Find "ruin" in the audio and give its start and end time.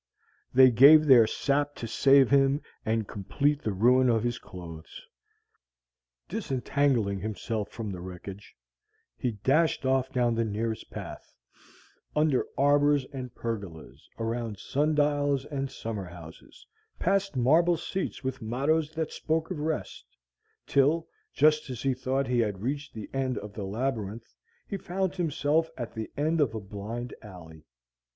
3.71-4.09